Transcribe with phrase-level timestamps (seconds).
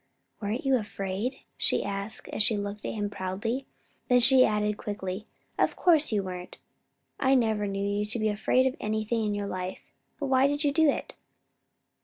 [0.41, 3.67] "Weren't you afraid?" she asked, as she looked at him proudly.
[4.09, 5.27] Then she added, quickly,
[5.59, 6.57] "Of course you weren't.
[7.19, 9.89] I never knew you to be afraid of anything in your life.
[10.19, 11.13] But why did you do it?"